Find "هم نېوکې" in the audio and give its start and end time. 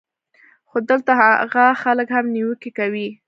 2.15-2.69